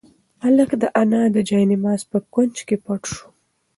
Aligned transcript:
هلک 0.43 0.69
د 0.81 0.83
انا 1.01 1.23
د 1.35 1.37
جاینماز 1.49 2.01
په 2.11 2.17
کونج 2.33 2.55
کې 2.67 2.75
پټ 2.85 3.01
شو. 3.13 3.27